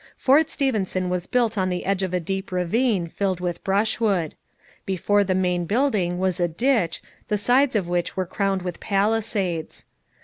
[0.17, 4.33] Fort Stephenson was built on the edge of a deep ravine filled with brushwood.
[4.83, 9.85] Before the main building was a ditch, the sides of which were crowned with palisades.